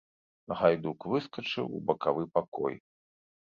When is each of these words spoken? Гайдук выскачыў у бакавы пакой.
Гайдук 0.61 0.99
выскачыў 1.11 1.65
у 1.77 1.85
бакавы 1.93 2.23
пакой. 2.41 2.75